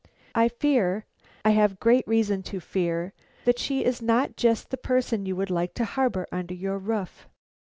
[0.33, 1.05] I fear
[1.45, 3.13] I have great reason to fear
[3.45, 7.27] that she is not just the person you would like to harbor under your roof."